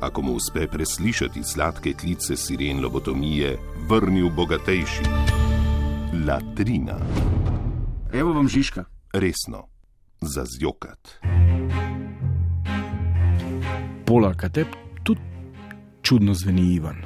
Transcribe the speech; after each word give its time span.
ako 0.00 0.22
mu 0.22 0.32
uspe 0.32 0.66
preslišati 0.66 1.44
sladke 1.44 1.92
klice 1.92 2.36
siren 2.36 2.82
lobotomije, 2.82 3.58
vrnil 3.88 4.30
bogatejši. 4.30 5.02
Latrina, 6.26 6.98
Evo 8.12 8.32
vam 8.32 8.48
Žižka. 8.48 8.84
resno, 9.12 9.66
za 10.20 10.44
zjokat. 10.44 11.18
Pola, 14.06 14.34
kaj 14.34 14.50
te 14.50 14.64
tudi 15.02 15.20
čudno 16.02 16.34
zveni 16.34 16.74
Ivan. 16.74 16.96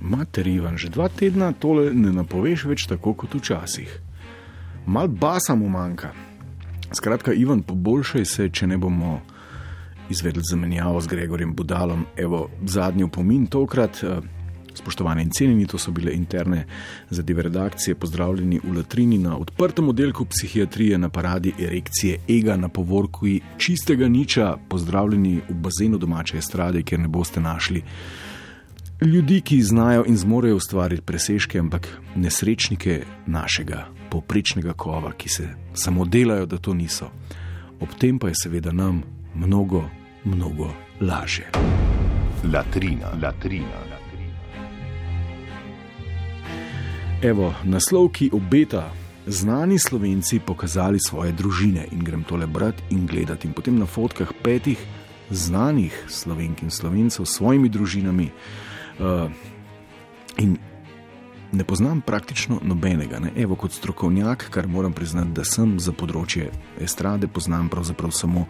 Mater 0.00 0.46
Ivan, 0.48 0.76
že 0.76 0.88
dva 0.88 1.08
tedna 1.08 1.52
tole 1.52 1.92
ne 1.94 2.12
napoveš 2.12 2.64
več 2.64 2.86
tako 2.88 3.14
kot 3.14 3.34
včasih. 3.34 4.00
Mal 4.86 5.08
basa 5.08 5.54
mu 5.54 5.68
manjka. 5.68 6.12
Skratka, 6.92 7.32
Ivan, 7.32 7.62
poboljšaj 7.62 8.24
se, 8.24 8.48
če 8.48 8.66
ne 8.66 8.78
bomo 8.78 9.20
izvedli 10.10 10.42
zamenjavo 10.50 11.00
z 11.00 11.06
Gregorjem 11.06 11.54
Budalom. 11.54 12.06
Evo, 12.16 12.48
zadnji 12.66 13.04
opomin 13.04 13.46
tokrat. 13.46 14.02
eh, 14.02 14.20
Spoštovane 14.74 15.22
in 15.22 15.30
cenjeni, 15.30 15.66
to 15.66 15.78
so 15.78 15.90
bile 15.90 16.12
interne 16.14 16.66
zadeve 17.10 17.42
redakcije. 17.42 17.94
Pozdravljeni 17.94 18.60
v 18.64 18.76
Latrini 18.76 19.18
na 19.18 19.36
odprtem 19.36 19.88
oddelku 19.88 20.24
psihiatrije 20.24 20.98
na 20.98 21.08
paradi 21.08 21.52
erekcije 21.58 22.18
Ega 22.28 22.56
na 22.56 22.68
povorku 22.68 23.26
čistega 23.58 24.08
niča. 24.08 24.56
Pozdravljeni 24.68 25.40
v 25.48 25.54
bazenu 25.54 25.98
domače 25.98 26.38
estrade, 26.38 26.82
kjer 26.82 27.00
ne 27.00 27.08
boste 27.08 27.40
našli 27.40 27.82
ljudi, 29.00 29.40
ki 29.40 29.62
znajo 29.62 30.04
in 30.06 30.16
zmorejo 30.16 30.56
ustvariti 30.56 31.02
presežke, 31.02 31.58
ampak 31.58 31.88
nesrečnike 32.16 33.02
našega 33.26 33.86
povprečnega 34.10 34.72
kova, 34.72 35.12
ki 35.12 35.28
se 35.28 35.48
samo 35.74 36.04
delajo, 36.04 36.46
da 36.46 36.58
to 36.58 36.74
niso. 36.74 37.10
Ob 37.80 37.88
tem 37.98 38.18
pa 38.18 38.28
je 38.28 38.34
seveda 38.42 38.72
nam 38.72 39.02
mnogo, 39.34 39.84
mnogo. 40.24 40.70
Latrina, 41.00 41.50
latrina, 43.22 43.78
latrina. 43.90 44.38
Evo, 47.22 47.54
naslov, 47.64 48.12
ki 48.12 48.30
obeta. 48.32 48.92
Znani 49.26 49.78
slovenci 49.78 50.40
pokazali 50.40 50.98
svoje 51.00 51.32
družine 51.32 51.86
in 51.92 52.04
grem 52.04 52.24
tole 52.24 52.46
brati 52.46 52.82
in 52.90 53.06
gledati. 53.06 53.48
In 53.48 53.52
potem 53.52 53.78
na 53.78 53.86
fotkah 53.86 54.32
petih 54.42 54.78
znanih 55.30 56.04
slovenk 56.08 56.62
in 56.62 56.70
slovencev 56.70 57.24
s 57.24 57.36
svojimi 57.36 57.68
družinami. 57.68 58.30
Uh, 58.98 59.30
in 60.38 60.56
ne 61.52 61.64
poznam 61.64 62.00
praktično 62.00 62.60
nobenega. 62.62 63.18
Ne? 63.18 63.32
Evo, 63.36 63.54
kot 63.54 63.72
strokovnjak, 63.72 64.48
kar 64.50 64.66
moram 64.66 64.92
priznati, 64.92 65.30
da 65.30 65.44
sem 65.44 65.78
za 65.80 65.92
področje 65.92 66.50
estrade, 66.80 67.28
poznam 67.28 67.68
pravzaprav 67.68 68.14
samo 68.14 68.46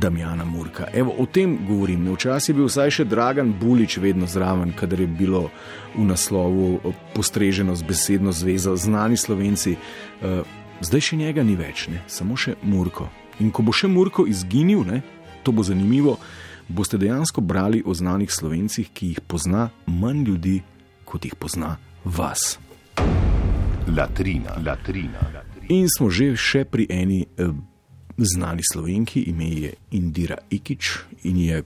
Damjana 0.00 0.44
Murka. 0.44 0.86
Evo, 0.92 1.14
o 1.18 1.26
tem 1.26 1.58
govorim. 1.66 2.14
Včasih 2.14 2.52
je 2.52 2.56
bil 2.58 2.68
vsaj 2.68 2.90
še 2.98 3.04
Dragan 3.08 3.54
Bulič 3.60 3.96
vedno 4.02 4.26
zraven, 4.28 4.74
kadar 4.76 5.00
je 5.00 5.06
bilo 5.06 5.48
v 5.96 6.04
naslovu 6.04 6.92
postreženo 7.14 7.76
z 7.76 7.82
besedno 7.86 8.32
zvezo, 8.32 8.76
znani 8.76 9.16
slovenci. 9.16 9.76
Uh, 10.20 10.44
zdaj 10.84 11.00
še 11.00 11.16
njega 11.16 11.44
ni 11.46 11.56
več, 11.56 11.88
ne? 11.88 12.02
samo 12.06 12.36
še 12.36 12.58
Murko. 12.62 13.08
In 13.40 13.50
ko 13.50 13.64
bo 13.64 13.72
še 13.72 13.88
Murko 13.88 14.26
izginil, 14.28 14.84
ne? 14.84 15.00
to 15.46 15.54
bo 15.54 15.64
zanimivo, 15.64 16.18
boste 16.68 16.98
dejansko 17.00 17.40
brali 17.40 17.80
o 17.86 17.94
znanih 17.94 18.32
slovencih, 18.32 18.90
ki 18.92 19.14
jih 19.14 19.20
pozna 19.24 19.70
manj 19.86 20.24
ljudi, 20.28 20.56
kot 21.08 21.24
jih 21.24 21.36
pozna 21.38 21.76
vas. 22.04 22.58
Latrina, 23.86 24.58
latrina, 24.60 25.22
latrina. 25.32 25.70
In 25.70 25.88
smo 25.88 26.10
že 26.10 26.34
še 26.36 26.64
pri 26.66 26.88
eni 26.90 27.22
eh, 27.38 27.54
znani 28.24 28.62
slovenki, 28.72 29.20
ime 29.20 29.48
je 29.50 29.72
Indira 29.90 30.36
Ikič 30.50 30.98
in 31.22 31.36
je 31.36 31.62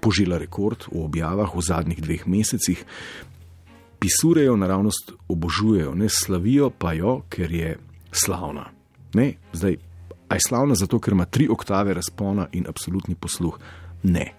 požela 0.00 0.38
rekord 0.38 0.88
v 0.92 1.04
objavah 1.04 1.52
v 1.54 1.60
zadnjih 1.60 2.00
dveh 2.02 2.26
mesecih. 2.26 2.84
Pisurejo 4.00 4.56
naravnost 4.56 5.12
obožujejo, 5.28 5.94
ne 5.94 6.08
slavijo 6.08 6.70
pa 6.70 6.92
jo, 6.92 7.20
ker 7.28 7.52
je 7.52 7.76
slavna. 8.12 8.70
Ne, 9.14 9.34
zdaj, 9.52 9.76
a 10.28 10.34
je 10.34 10.40
slavna 10.48 10.74
zato, 10.74 10.98
ker 10.98 11.12
ima 11.12 11.24
tri 11.24 11.48
oktave 11.50 11.94
razpona 11.94 12.48
in 12.52 12.64
absolutni 12.68 13.14
posluh? 13.14 13.58
Ne. 14.02 14.32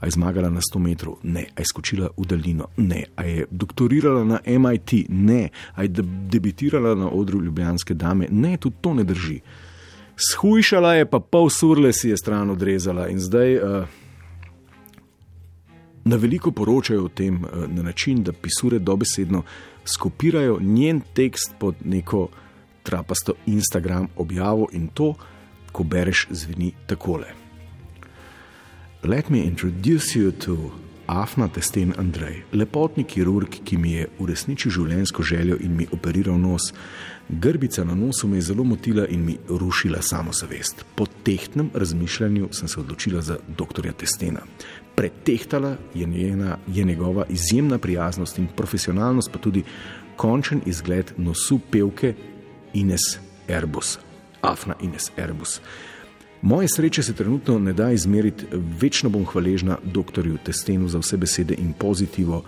A 0.00 0.06
je 0.06 0.16
zmagala 0.16 0.50
na 0.50 0.60
100 0.60 0.78
metrov? 0.78 1.18
Ne. 1.22 1.44
A 1.56 1.60
je 1.60 1.68
skočila 1.68 2.08
v 2.16 2.24
daljino? 2.26 2.72
Ne. 2.76 3.04
A 3.16 3.22
je 3.22 3.46
doktorirala 3.50 4.24
na 4.24 4.40
MIT? 4.46 5.06
Ne. 5.08 5.50
A 5.74 5.82
je 5.82 5.88
deb- 5.88 6.28
debitirala 6.30 6.94
na 6.94 7.10
odru 7.10 7.42
Ljubljanske 7.42 7.94
dame? 7.94 8.26
Ne, 8.30 8.56
tudi 8.56 8.76
to 8.80 8.94
ne 8.94 9.04
drži. 9.04 9.40
Shujšala 10.16 10.94
je, 10.94 11.06
pa 11.06 11.20
pol 11.20 11.50
surle 11.50 11.92
si 11.92 12.08
je 12.08 12.16
stran 12.16 12.50
odrezala 12.50 13.08
in 13.08 13.20
zdaj. 13.20 13.56
Uh, 13.56 14.00
Na 16.04 16.16
veliko 16.16 16.50
poročajo 16.50 17.04
o 17.04 17.08
tem 17.08 17.44
eh, 17.44 17.66
na 17.68 17.82
način, 17.82 18.22
da 18.22 18.32
pisure 18.32 18.78
dobesedno 18.78 19.42
skopirajo 19.84 20.58
njen 20.60 21.00
tekst 21.14 21.54
pod 21.58 21.74
neko 21.84 22.28
trapasto 22.82 23.32
Instagram 23.46 24.08
objavo 24.16 24.66
in 24.72 24.88
to, 24.88 25.14
ko 25.72 25.82
bereš, 25.82 26.26
zveni 26.30 26.72
takole. 26.86 27.26
Let 29.02 29.30
me 29.30 29.38
introduce 29.38 30.18
you 30.18 30.32
to 30.32 30.56
Afna 31.12 31.48
Testen 31.48 31.92
Andrej, 31.98 32.38
lepotni 32.56 33.04
kirurg, 33.04 33.58
ki 33.68 33.76
mi 33.76 33.90
je 33.92 34.06
uresničil 34.24 34.72
življenjsko 34.72 35.22
željo 35.22 35.58
in 35.60 35.74
mi 35.76 35.84
operiral 35.92 36.38
nos. 36.40 36.70
Grbica 37.28 37.84
na 37.84 37.92
nosu 37.94 38.30
me 38.30 38.38
je 38.38 38.46
zelo 38.46 38.64
motila 38.64 39.04
in 39.12 39.26
mi 39.26 39.34
rušila 39.48 40.00
samozavest. 40.02 40.86
Po 40.96 41.04
tehtnem 41.24 41.68
razmišljanju 41.74 42.48
sem 42.56 42.68
se 42.68 42.80
odločila 42.80 43.20
za 43.20 43.36
dr. 43.58 43.90
Testena. 43.92 44.40
Pretehtala 44.96 45.76
je, 45.94 46.06
njena, 46.06 46.56
je 46.66 46.84
njegova 46.84 47.26
izjemna 47.28 47.78
prijaznost 47.78 48.38
in 48.38 48.48
profesionalnost, 48.56 49.32
pa 49.32 49.38
tudi 49.38 49.64
končen 50.16 50.62
izgled 50.66 51.12
nosu 51.18 51.60
pevke 51.70 52.14
Ines 52.72 53.18
Erbus, 53.48 53.98
Afna 54.40 54.80
Ines 54.80 55.12
Erbus. 55.16 55.60
Moje 56.42 56.68
sreče 56.68 57.02
se 57.02 57.12
trenutno 57.12 57.58
ne 57.58 57.72
da 57.72 57.92
izmeriti, 57.92 58.46
večno 58.80 59.10
bom 59.10 59.24
hvaležna 59.26 59.78
dr. 59.84 60.28
Testenu 60.44 60.88
za 60.88 60.98
vse 60.98 61.16
besede 61.16 61.54
in 61.54 61.72
pozitivo, 61.72 62.42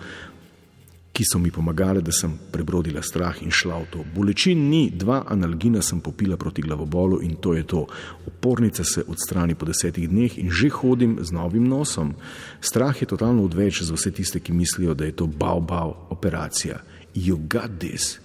ki 1.15 1.23
so 1.23 1.39
mi 1.39 1.51
pomagale, 1.51 2.01
da 2.01 2.11
sem 2.11 2.33
prebrodila 2.51 2.99
strah 3.01 3.39
in 3.41 3.51
šla 3.51 3.77
v 3.79 3.87
to. 3.91 4.03
Bolečin 4.15 4.67
ni, 4.69 4.89
dva 4.91 5.21
analgina 5.31 5.81
sem 5.81 6.01
popila 6.03 6.35
proti 6.37 6.61
glavobolu 6.61 7.21
in 7.23 7.37
to 7.39 7.53
je 7.55 7.63
to. 7.63 7.85
Opornica 8.27 8.83
se 8.83 9.03
odstrani 9.07 9.55
po 9.55 9.65
desetih 9.65 10.09
dneh 10.11 10.37
in 10.43 10.51
že 10.51 10.69
hodim 10.69 11.17
z 11.21 11.31
novim 11.31 11.63
nosom. 11.63 12.13
Strah 12.59 13.01
je 13.01 13.07
totalno 13.07 13.47
odveč 13.47 13.81
za 13.81 13.95
vse 13.95 14.11
tiste, 14.11 14.39
ki 14.39 14.53
mislijo, 14.53 14.93
da 14.93 15.05
je 15.05 15.15
to 15.15 15.25
bao-bao 15.25 15.95
operacija. 16.09 16.83
You 17.15 17.39
got 17.47 17.79
this. 17.79 18.19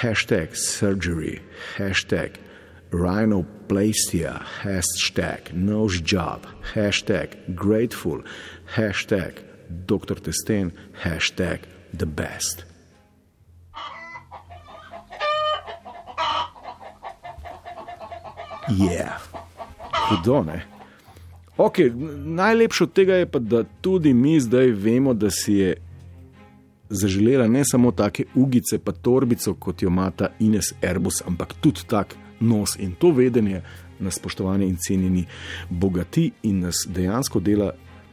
Hashtag 0.00 0.56
surgery, 0.56 1.40
hashtag 1.76 2.40
rhinoplastia, 2.92 4.42
hashtag 4.62 5.52
nose 5.52 6.00
job, 6.00 6.46
hashtag 6.74 7.36
grateful, 7.54 8.22
hashtag 8.76 9.42
Dr. 9.86 10.16
Testen, 10.16 10.72
hashtag 11.02 11.60
the 11.92 12.06
best. 12.06 12.64
Je, 18.68 18.86
yeah. 18.86 19.18
hudo 20.08 20.42
ne. 20.42 20.62
Okay, 21.58 21.90
najlepše 22.24 22.84
od 22.84 22.92
tega 22.92 23.14
je 23.14 23.26
pa, 23.26 23.38
da 23.38 23.64
tudi 23.80 24.14
mi 24.14 24.40
zdaj 24.40 24.70
vemo, 24.70 25.14
da 25.14 25.30
si 25.30 25.54
je 25.54 25.76
zaželela 26.90 27.48
ne 27.48 27.62
samo 27.64 27.90
take 27.92 28.24
ugice, 28.34 28.78
pa 28.78 28.92
torbico, 28.92 29.54
kot 29.54 29.82
jo 29.82 29.88
ima 29.88 30.10
ta 30.10 30.28
Ines 30.38 30.72
Airbus, 30.82 31.22
ampak 31.26 31.54
tudi 31.60 31.80
tak 31.86 32.16
nos 32.40 32.76
in 32.78 32.94
to 32.98 33.10
vedenje 33.10 33.62
nas, 33.98 34.14
spoštovani 34.14 34.66
in 34.66 34.76
cenjeni, 34.76 35.24
bogati 35.68 36.30
in 36.42 36.60
nas 36.60 36.86
dejansko 36.88 37.40
dela 37.40 37.72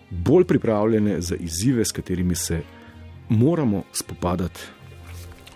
bolj 0.09 0.44
pripravljene 0.44 1.21
za 1.21 1.35
izzive, 1.35 1.85
s 1.85 1.91
katerimi 1.91 2.35
se 2.35 2.62
moramo 3.29 3.83
spopadati 3.94 4.59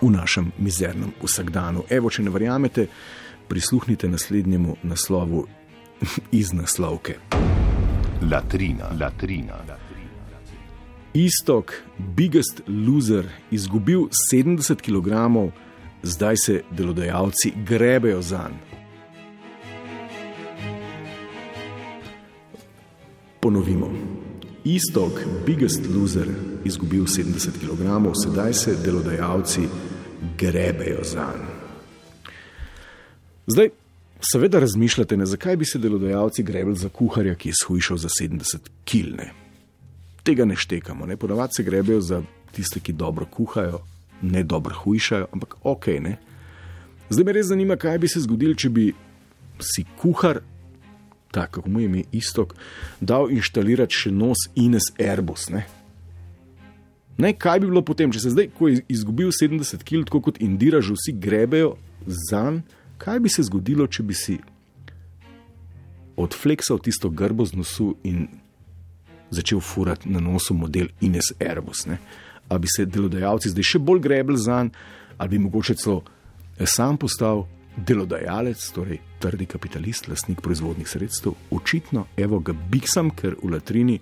v 0.02 0.10
našem 0.10 0.52
mizernem 0.58 1.12
vsakdanu. 1.24 1.84
Evo, 1.90 2.10
če 2.10 2.24
ne 2.24 2.34
verjamete, 2.34 2.88
prisluhnite 3.48 4.10
naslednjemu 4.10 4.76
naslovu 4.84 5.46
iz 6.42 6.54
naslovke. 6.54 7.18
Latrina, 8.32 8.92
latrina. 9.00 9.62
Istok, 11.14 11.74
biggest 11.98 12.62
loser, 12.68 13.28
izgubil 13.52 14.08
70 14.32 14.82
kg, 14.82 15.52
zdaj 16.04 16.38
se 16.38 16.62
delodajalci 16.72 17.54
grebejo 17.66 18.22
za 18.22 18.50
njim. 18.50 18.82
Ponovimo. 23.40 23.92
Istok, 24.64 25.12
biggest 25.46 25.82
loser, 25.96 26.28
izgubil 26.66 27.04
70 27.04 27.50
kg, 27.60 28.12
sedaj 28.24 28.54
se 28.54 28.76
delodajalci 28.86 29.62
grebejo 30.38 31.04
za 31.04 31.34
njim. 31.38 31.48
Zdaj, 33.48 33.70
seveda 34.32 34.60
razmišljate, 34.60 35.18
ne, 35.18 35.26
zakaj 35.26 35.58
bi 35.58 35.66
se 35.66 35.80
delodajalci 35.80 36.44
grebeli 36.44 36.78
za 36.78 36.90
kuharja, 36.90 37.36
ki 37.36 37.50
je 37.50 37.54
shujšal 37.64 37.98
za 37.98 38.10
70 38.22 38.58
kg. 38.86 39.22
Tega 40.24 40.46
ne 40.46 40.56
štekamo, 40.56 41.06
ne 41.06 41.18
ponavadi 41.18 41.54
se 41.58 41.64
grebejo 41.64 42.02
za 42.02 42.22
tiste, 42.52 42.80
ki 42.80 42.94
dobro 42.94 43.26
kuhajo, 43.26 43.80
ne 44.22 44.44
dobro 44.44 44.76
hujšajo, 44.76 45.28
ampak 45.34 45.56
ok. 45.64 45.88
Ne? 46.00 46.18
Zdaj 47.10 47.26
me 47.26 47.36
res 47.36 47.50
zanima, 47.52 47.76
kaj 47.76 47.98
bi 47.98 48.08
se 48.08 48.24
zgodilo, 48.24 48.56
če 48.56 48.70
bi 48.70 48.88
si 49.62 49.86
kuhar, 50.00 50.42
tako 51.32 51.62
kot 51.62 51.72
mu 51.72 51.80
je 51.80 51.90
ime 51.90 52.04
istok, 52.12 52.56
dal 53.00 53.32
inštalirati 53.32 53.96
še 53.96 54.12
nos 54.12 54.48
Ines 54.56 54.92
Airbus. 55.00 55.50
Ne? 55.54 55.66
Ne, 57.22 57.34
kaj 57.38 57.60
bi 57.62 57.70
bilo 57.70 57.84
potem, 57.86 58.12
če 58.12 58.24
se 58.24 58.34
zdaj, 58.34 58.50
ko 58.58 58.72
je 58.72 58.82
izgubil 58.90 59.34
70 59.36 59.84
kg, 59.86 60.06
tako 60.08 60.24
kot 60.30 60.40
Indira, 60.42 60.82
že 60.82 60.96
vsi 60.98 61.14
grebejo 61.14 61.76
za 62.08 62.46
njim, 62.50 62.64
kaj 63.02 63.20
bi 63.20 63.30
se 63.30 63.44
zgodilo, 63.44 63.88
če 63.88 64.04
bi 64.06 64.14
si 64.14 64.38
odfleksal 66.22 66.80
tisto 66.80 67.10
grbo 67.10 67.46
z 67.50 67.58
nosu 67.58 67.96
in 68.06 68.28
začel 69.34 69.62
furati 69.64 70.10
na 70.10 70.20
nosu 70.20 70.54
model 70.54 70.92
Ines 71.02 71.32
Airbus. 71.40 71.86
Ne? 71.90 71.98
Ali 72.52 72.60
bi 72.60 72.68
se 72.68 72.86
delodajalci 72.86 73.54
zdaj 73.54 73.64
še 73.64 73.80
bolj 73.80 74.02
grebli 74.04 74.38
za 74.38 74.60
njim, 74.64 74.74
ali 75.18 75.30
bi 75.30 75.40
mogoče 75.40 75.76
celo 75.80 76.04
sam 76.68 76.98
postal 76.98 77.46
delodajalec, 77.78 78.64
torej 78.76 79.00
trdi 79.20 79.46
kapitalist, 79.46 80.08
lastnik 80.12 80.42
proizvodnih 80.42 80.90
sredstev. 80.90 81.34
Očitno, 81.52 82.06
evo 82.18 82.40
ga 82.40 82.54
biksam, 82.54 83.12
ker 83.16 83.38
v 83.40 83.54
latrini 83.54 84.00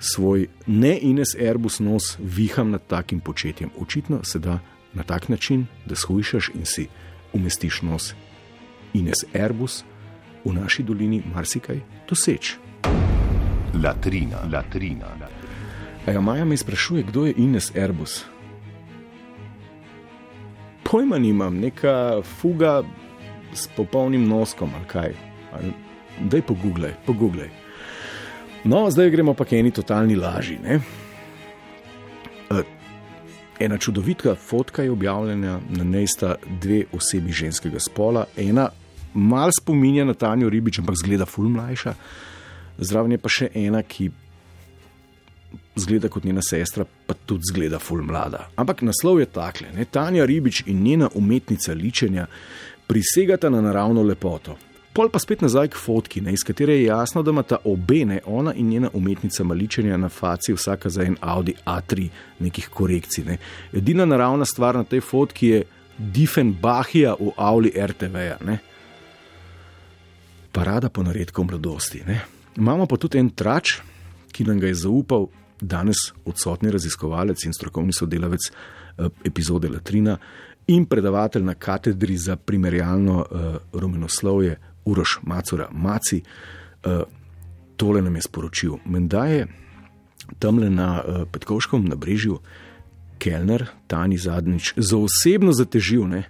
svoj 0.00 0.48
ne 0.66 0.96
Ines 1.02 1.34
Airbus 1.36 1.80
nos 1.80 2.16
viham 2.18 2.70
nad 2.70 2.86
takim 2.86 3.20
početjem. 3.20 3.70
Očitno 3.80 4.24
se 4.24 4.38
da 4.38 4.58
na 4.94 5.02
tak 5.02 5.28
način, 5.28 5.66
da 5.86 5.96
shujšaš 5.96 6.50
in 6.54 6.64
si 6.64 6.88
umestiš 7.32 7.82
nos 7.82 8.14
Ines 8.94 9.24
Airbus 9.34 9.84
v 10.44 10.52
naši 10.52 10.82
dolini 10.82 11.22
marsikaj 11.34 11.80
doseč. 12.08 12.56
Latrina, 13.82 14.40
latrina. 14.52 15.25
Ja, 16.06 16.20
Maja 16.20 16.44
me 16.44 16.56
sprašuje, 16.56 17.02
kdo 17.02 17.26
je 17.26 17.34
Ines 17.36 17.72
Airbus. 17.76 18.24
Pojma 20.84 21.18
nimam, 21.18 21.58
neka 21.58 22.22
fuga 22.22 22.82
s 23.54 23.68
popolnim 23.76 24.28
noskom 24.28 24.70
ali 24.76 24.84
kaj. 24.86 25.14
Ali, 25.52 25.72
daj 26.20 26.42
pogooglej, 26.42 26.92
pogooglej. 27.06 27.50
No, 28.64 28.90
zdaj 28.90 29.10
gremo 29.10 29.34
pa 29.34 29.44
k 29.44 29.58
eni 29.58 29.70
totalni 29.70 30.14
laži. 30.16 30.58
Ne? 30.62 30.78
E, 32.50 32.62
Ena 33.58 33.78
čudovita 33.78 34.34
fotka 34.34 34.82
je 34.82 34.90
objavljena, 34.90 35.60
na 35.68 35.84
njej 35.84 36.06
sta 36.06 36.34
dve 36.60 36.84
osebi 36.92 37.32
ženskega 37.32 37.80
spola, 37.80 38.26
ena 38.36 38.68
mal 39.14 39.50
spominja 39.58 40.04
na 40.04 40.14
Tanjo 40.14 40.48
Ribič, 40.48 40.78
ampak 40.78 40.96
zgleda 41.02 41.26
ful 41.26 41.48
mlajša, 41.48 41.94
zraven 42.78 43.16
je 43.16 43.18
pa 43.18 43.32
še 43.32 43.48
ena, 43.54 43.82
ki 43.82 44.10
zgleda 45.76 46.08
kot 46.08 46.24
njena 46.24 46.42
sestra, 46.42 46.84
pa 47.06 47.14
tudi 47.14 47.42
zgleda 47.52 47.78
ful 47.78 48.02
mlada. 48.02 48.48
Ampak 48.56 48.82
naslov 48.82 49.20
je 49.20 49.26
takle: 49.26 49.68
ne? 49.76 49.84
Tanja 49.84 50.24
Ribič 50.24 50.62
in 50.66 50.82
njena 50.82 51.08
umetnica 51.14 51.74
ličenja 51.74 52.26
prisegata 52.86 53.50
na 53.50 53.60
naravno 53.60 54.02
lepoto. 54.02 54.56
Pol 54.96 55.10
pa 55.12 55.18
spet 55.20 55.42
nazaj 55.44 55.68
k 55.68 55.76
fotki, 55.76 56.22
ne, 56.24 56.32
iz 56.32 56.40
katere 56.40 56.78
je 56.78 56.84
jasno, 56.84 57.22
da 57.22 57.30
ima 57.30 57.42
ta 57.42 57.58
obe, 57.64 58.04
ne, 58.04 58.20
ona 58.24 58.54
in 58.54 58.68
njena 58.68 58.90
umetnica 58.94 59.44
maličenja 59.44 59.96
na 59.96 60.08
faci, 60.08 60.54
vsaka 60.56 60.88
za 60.88 61.02
en 61.02 61.16
Audi 61.20 61.52
A3, 61.66 62.08
nekih 62.38 62.68
korekcij. 62.68 63.24
Ne. 63.24 63.36
Edina 63.72 64.04
naravna 64.04 64.44
stvar 64.44 64.74
na 64.74 64.84
tej 64.84 65.00
fotki 65.00 65.48
je 65.48 65.62
Diffenbachija 65.98 67.14
v 67.20 67.30
Auli 67.36 67.72
RTV-ja. 67.76 68.38
Parada 70.52 70.88
po 70.88 71.02
naredku 71.02 71.44
mladosti. 71.44 72.02
Ne. 72.06 72.20
Imamo 72.56 72.86
pa 72.86 72.96
tudi 72.96 73.18
en 73.18 73.28
trač, 73.30 73.80
ki 74.32 74.44
nam 74.44 74.60
ga 74.60 74.66
je 74.72 74.80
zaupal 74.80 75.28
danes 75.60 75.96
odsotni 76.24 76.70
raziskovalec 76.70 77.44
in 77.44 77.52
strokovni 77.52 77.92
sodelavec 77.92 78.50
eh, 78.50 79.08
epizode 79.24 79.68
Latrina 79.68 80.18
in 80.66 80.86
predavatelj 80.86 81.44
na 81.44 81.54
katedri 81.54 82.16
za 82.16 82.36
primerjalno 82.36 83.18
uh, 83.18 83.56
rumenoslovje 83.72 84.58
Uroš 84.84 85.18
Macura 85.22 85.68
Maci. 85.72 86.22
Uh, 86.84 87.02
tole 87.76 88.02
nam 88.02 88.16
je 88.16 88.22
sporočil. 88.22 88.72
Menda 88.84 89.26
je 89.26 89.46
tamle 90.38 90.70
na 90.70 91.02
uh, 91.02 91.22
Petkovškem 91.32 91.84
nabrežju 91.84 92.38
Kelner, 93.18 93.66
Tani 93.86 94.18
zadnjič, 94.18 94.72
za 94.76 94.98
osebno 94.98 95.52
zatežil, 95.52 96.08
ne? 96.08 96.24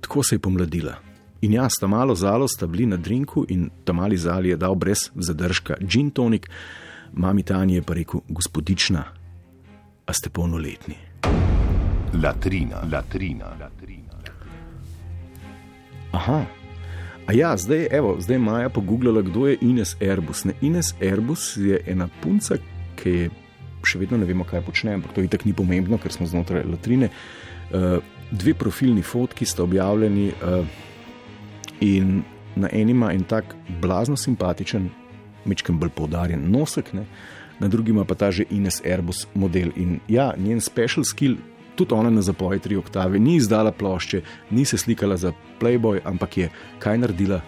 tako 0.00 0.22
se 0.22 0.34
je 0.34 0.38
pomladila. 0.38 0.94
In 1.42 1.52
jaz, 1.52 1.72
ta 1.80 1.86
malo 1.86 2.14
zalo 2.14 2.48
sta 2.48 2.66
bili 2.66 2.86
na 2.86 2.96
drinku 2.96 3.46
in 3.48 3.70
ta 3.84 3.92
mali 3.92 4.16
zali 4.16 4.48
je 4.48 4.56
dal 4.56 4.74
brez 4.74 5.10
zadržka 5.14 5.74
gin 5.80 6.10
tonik, 6.10 6.50
mami 7.12 7.42
Tani 7.42 7.74
je 7.74 7.82
pa 7.82 7.94
rekel: 7.94 8.20
Gospodična, 8.28 9.04
a 10.06 10.12
ste 10.12 10.30
polnoletni. 10.30 10.96
Latrina, 12.22 12.82
latrina, 12.92 13.56
latrina. 13.60 14.12
Aha. 16.12 16.44
A 17.26 17.32
ja, 17.32 17.56
zdaj, 17.56 17.86
evo, 17.90 18.16
zdaj 18.20 18.38
Maja 18.38 18.68
pogooglala, 18.68 19.22
kdo 19.22 19.46
je 19.46 19.58
Ines 19.60 19.96
Airbus. 20.00 20.44
Ne? 20.44 20.52
Ines 20.60 20.94
Airbus 21.00 21.56
je 21.56 21.80
ena 21.86 22.08
punca, 22.22 22.58
ki 22.98 23.10
je 23.10 23.30
še 23.86 23.98
vedno 24.02 24.18
ne 24.18 24.26
vemo, 24.26 24.44
kaj 24.46 24.62
počne, 24.66 24.96
ampak 24.98 25.14
to 25.14 25.22
je 25.22 25.30
tako 25.30 25.48
ni 25.48 25.54
pomembno, 25.56 25.98
ker 25.98 26.12
smo 26.12 26.26
znotraj 26.26 26.66
latrine. 26.68 27.08
Uh, 27.72 28.02
dve 28.30 28.54
profilni 28.54 29.02
fotki 29.02 29.46
sta 29.48 29.62
objavljeni 29.62 30.32
uh, 30.32 30.66
in 31.80 32.22
na 32.56 32.68
eni 32.72 32.92
ima 32.92 33.12
en 33.12 33.24
tak 33.24 33.54
blazno 33.80 34.16
simpatičen, 34.16 34.90
mečkem 35.44 35.78
bolj 35.78 35.90
poudarjen 35.96 36.50
nosek, 36.50 36.92
ne? 36.92 37.06
na 37.60 37.68
drugi 37.68 37.90
ima 37.90 38.04
pa 38.04 38.14
ta 38.14 38.30
že 38.30 38.44
Ines 38.50 38.82
Airbus 38.84 39.26
model. 39.34 39.70
In 39.76 40.00
ja, 40.08 40.32
njen 40.36 40.60
special 40.60 41.04
skill 41.04 41.36
tudi 41.76 41.94
ona 41.94 42.10
na 42.10 42.22
zapoje 42.22 42.58
tri 42.58 42.76
oktave, 42.76 43.18
ni 43.18 43.36
izdala 43.36 43.72
plošče, 43.72 44.22
ni 44.50 44.64
se 44.64 44.78
slikala 44.78 45.16
za 45.16 45.32
Playboy, 45.60 46.00
ampak 46.04 46.36
je 46.36 46.50
kaj 46.78 46.98
naredila? 46.98 47.40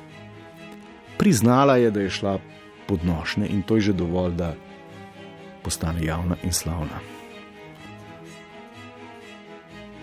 Priznala 1.18 1.76
je, 1.76 1.90
da 1.90 2.00
je 2.00 2.10
šla 2.10 2.38
pod 2.86 3.04
nošne 3.04 3.48
in 3.48 3.62
to 3.62 3.76
je 3.76 3.90
že 3.90 3.92
dovolj, 3.92 4.34
da 4.34 4.54
postane 5.62 6.04
javna 6.04 6.36
in 6.44 6.52
slavna. 6.52 7.00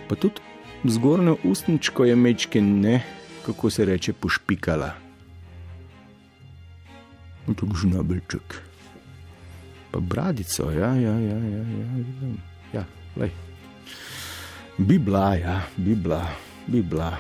Pa 0.07 0.15
tudi 0.15 0.41
zgornjo 0.83 1.38
ustničko 1.43 2.05
je 2.05 2.15
mečke 2.15 2.62
ne, 2.62 3.01
kako 3.45 3.69
se 3.69 3.86
reče, 3.86 4.13
pošpikala. 4.13 5.11
To 7.45 7.65
je 7.65 7.74
žnabelček. 7.81 8.62
Pa 9.91 10.00
bradico, 10.00 10.71
ja, 10.71 10.95
ja, 10.95 11.15
ja, 11.19 11.38
ja, 11.38 11.62
ja, 11.62 11.88
vidim. 11.95 12.38
Ja, 12.74 12.86
lej. 13.15 13.31
Bi 14.77 15.00
bila, 15.00 15.36
ja, 15.36 15.62
bi 15.77 15.95
bila, 15.95 16.27
bi 16.67 16.81
bila 16.81 17.17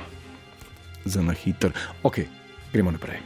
za 1.05 1.21
na 1.21 1.33
hiter. 1.33 1.71
Ok, 2.03 2.19
gremo 2.73 2.91
naprej. 2.91 3.19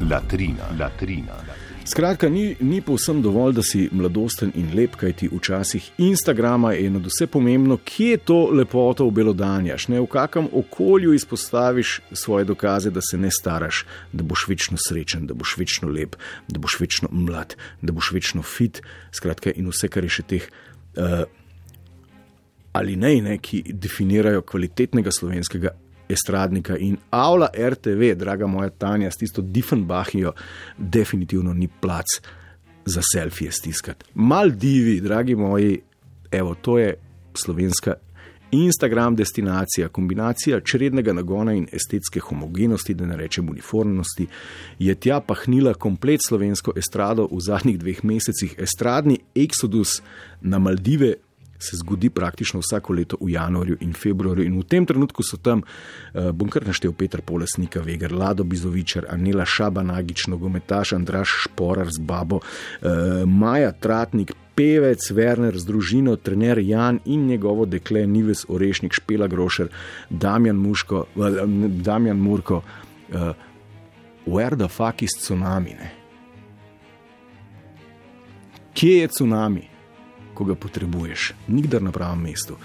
Latrina, 0.00 0.68
latrina. 0.78 1.32
latrina. 1.32 1.73
Skratka, 1.86 2.28
ni, 2.28 2.56
ni 2.60 2.80
povsem 2.80 3.18
dovolj, 3.22 3.52
da 3.58 3.62
si 3.62 3.82
mladosten 3.92 4.54
in 4.56 4.70
lep, 4.72 4.94
kaj 4.96 5.12
ti 5.20 5.28
včasih 5.28 5.90
Instagrama 6.00 6.72
je 6.72 6.88
na 6.90 7.02
vse 7.04 7.26
pomembno, 7.28 7.76
kje 7.84 8.16
to 8.24 8.38
lepoto 8.56 9.04
obelodanjaš, 9.04 9.88
ne 9.92 10.00
v 10.00 10.06
kakem 10.08 10.48
okolju 10.52 11.12
izpostaviš 11.12 11.98
svoje 12.12 12.48
dokaze, 12.48 12.90
da 12.90 13.04
se 13.04 13.20
ne 13.20 13.28
staraš, 13.30 13.84
da 14.12 14.24
boš 14.24 14.46
večno 14.48 14.80
srečen, 14.80 15.26
da 15.26 15.36
boš 15.36 15.58
večno 15.60 15.92
lep, 15.92 16.16
da 16.48 16.58
boš 16.58 16.80
večno 16.80 17.08
mlad, 17.12 17.56
da 17.82 17.92
boš 17.92 18.12
večno 18.16 18.42
fit. 18.42 18.80
Skratka, 19.12 19.52
in 19.52 19.68
vse, 19.68 19.92
kar 19.92 20.08
je 20.08 20.16
še 20.16 20.28
teh. 20.32 20.48
Uh, 20.96 21.28
ali 22.72 22.96
ne, 22.96 23.18
ne, 23.20 23.38
ki 23.38 23.60
definirajo 23.68 24.40
kvalitetnega 24.42 25.12
slovenskega 25.12 25.76
estradnika 26.14 26.78
in 26.78 26.96
avla 27.10 27.50
RTV, 27.58 28.14
draga 28.18 28.46
moja 28.46 28.70
Tanja, 28.70 29.10
s 29.10 29.20
tisto 29.20 29.42
Diffenbachijo, 29.42 30.32
definitivno 30.78 31.52
ni 31.52 31.68
plac 31.80 32.18
za 32.84 33.00
selfije 33.12 33.52
stiskati. 33.52 34.06
Maldivi, 34.14 35.00
dragi 35.00 35.36
moji, 35.36 35.80
evo, 36.30 36.54
to 36.54 36.78
je 36.78 36.94
slovenska 37.34 37.94
Instagram 38.54 39.16
destinacija, 39.16 39.88
kombinacija 39.88 40.60
črednega 40.60 41.12
nagona 41.12 41.52
in 41.52 41.66
estetske 41.72 42.20
homogenosti, 42.20 42.94
da 42.94 43.06
ne 43.06 43.16
rečem 43.16 43.48
uniformnosti, 43.50 44.26
je 44.78 44.94
tja 44.94 45.20
pahnila 45.20 45.74
komplet 45.74 46.20
slovensko 46.28 46.72
estrado 46.76 47.26
v 47.32 47.40
zadnjih 47.40 47.78
dveh 47.78 48.04
mesecih. 48.04 48.54
Estradni 48.58 49.18
eksodus 49.34 50.02
na 50.40 50.58
Maldive 50.58 51.14
se 51.64 51.76
zgodi 51.80 52.10
praktično 52.10 52.60
vsako 52.60 52.92
leto 52.92 53.16
v 53.20 53.32
januarju 53.34 53.78
in 53.80 53.92
februarju. 53.96 54.44
In 54.44 54.60
v 54.60 54.68
tem 54.68 54.86
trenutku 54.86 55.24
so 55.24 55.36
tam, 55.36 55.62
uh, 55.64 56.30
bom 56.30 56.48
kar 56.52 56.66
naštel 56.66 56.92
Petr 56.92 57.24
Polesnika, 57.24 57.80
Veger, 57.80 58.12
Lado 58.12 58.44
Bizovičar, 58.44 59.08
Anela 59.10 59.44
Šabanagič, 59.44 60.26
nogometaš 60.28 60.92
Andraš 60.92 61.34
Šporar 61.44 61.90
z 61.90 61.98
babo, 61.98 62.40
uh, 62.40 63.24
Maja 63.26 63.72
Tratnik. 63.72 64.34
Pevec 64.54 65.02
Werner 65.10 65.56
z 65.58 65.66
družino, 65.66 66.12
trener 66.16 66.60
Jan 66.62 67.00
in 67.10 67.26
njegovo 67.26 67.64
dekle 67.66 68.04
Nives 68.06 68.44
Orešnik, 68.48 68.94
Špela 68.94 69.26
Grošer, 69.26 69.66
Damjan, 70.10 70.54
Muško, 70.56 71.06
uh, 71.16 71.40
Damjan 71.82 72.20
Murko, 72.22 72.62
uh, 73.10 73.34
where 74.26 74.54
the 74.54 74.68
fuck 74.68 75.02
is 75.02 75.10
tsunami? 75.18 75.74
Ne? 75.74 75.90
Kje 78.74 78.98
je 78.98 79.08
tsunami? 79.08 79.73
Ko 80.34 80.44
ga 80.44 80.54
potrebuješ, 80.58 81.32
nikdar 81.48 81.82
na 81.82 81.92
pravem 81.94 82.26
mestu. 82.28 82.56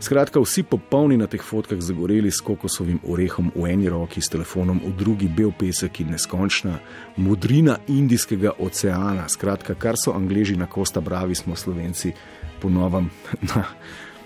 Skratka, 0.00 0.40
vsi 0.40 0.62
popolni 0.62 1.16
na 1.16 1.26
teh 1.26 1.42
fotkah 1.42 1.80
zagoreli 1.80 2.30
s 2.30 2.44
kokosovim 2.44 3.00
orehom 3.08 3.50
v 3.54 3.68
eni 3.72 3.88
roki, 3.88 4.20
s 4.20 4.28
telefonom 4.32 4.80
v 4.84 4.92
drugi, 4.98 5.28
bel 5.28 5.52
pesek 5.56 6.00
in 6.04 6.12
neskončna 6.14 6.78
modrina 7.16 7.78
Indijskega 7.88 8.54
oceana. 8.58 9.28
Skratka, 9.28 9.74
kar 9.74 9.96
so 9.96 10.12
Angleži 10.12 10.56
na 10.56 10.66
Kosta 10.66 11.00
Bravi, 11.00 11.34
smo 11.34 11.56
Slovenci 11.56 12.12
ponovem 12.60 13.10
na, 13.54 13.64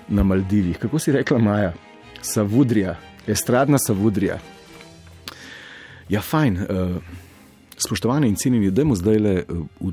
na 0.08 0.22
Maldivih. 0.22 0.78
Kako 0.78 0.98
si 0.98 1.12
rekla 1.12 1.38
Maja? 1.38 1.72
Savudrija, 2.22 2.96
estradna 3.26 3.78
Savudrija. 3.78 4.38
Ja, 6.08 6.20
fajn. 6.20 6.56
Uh, 6.56 6.96
spoštovane 7.78 8.28
in 8.28 8.36
cenjeni, 8.36 8.70
da 8.70 8.82
imamo 8.82 8.96
zdaj 8.96 9.18
le 9.18 9.34
uh, 9.48 9.66
v 9.80 9.92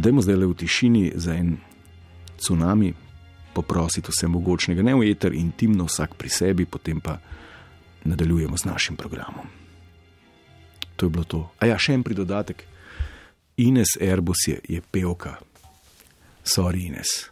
Dajmo 0.00 0.22
zdaj 0.22 0.36
le 0.36 0.46
v 0.46 0.54
tišini 0.54 1.12
za 1.14 1.34
en 1.34 1.56
tsunami, 2.40 2.94
poprositi 3.52 4.08
vse 4.08 4.28
mogočnega, 4.32 4.82
ne 4.82 4.94
v 4.96 5.10
eter, 5.12 5.34
intimno, 5.36 5.84
vsak 5.84 6.14
pri 6.16 6.28
sebi, 6.32 6.64
potem 6.64 7.00
pa 7.04 7.18
nadaljujemo 8.04 8.56
z 8.56 8.64
našim 8.64 8.96
programom. 8.96 9.44
To 10.96 11.06
je 11.06 11.10
bilo 11.10 11.24
to. 11.24 11.40
A 11.60 11.68
ja, 11.68 11.76
še 11.76 11.98
en 11.98 12.04
pridodatek. 12.06 12.64
Ines 13.60 13.92
Airbus 14.00 14.48
je, 14.48 14.56
je 14.68 14.80
pevka, 14.80 15.36
sorry 16.48 16.88
Ines. 16.88 17.28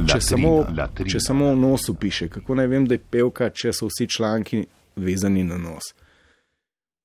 Če 0.00 0.20
samo, 0.24 0.64
če 1.04 1.20
samo 1.20 1.52
v 1.52 1.60
nosu 1.60 1.98
piše, 2.00 2.30
kako 2.32 2.56
naj 2.56 2.70
vem, 2.72 2.88
da 2.88 2.96
je 2.96 3.04
pevka, 3.04 3.50
če 3.52 3.74
so 3.76 3.90
vsi 3.92 4.08
članki 4.08 4.64
vezani 4.96 5.44
na 5.44 5.60
nos. 5.60 5.92